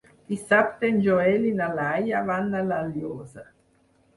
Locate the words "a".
2.61-2.65